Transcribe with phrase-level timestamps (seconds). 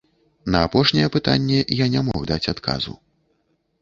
[0.53, 2.99] На апошняе пытанне я не мог даць адказу.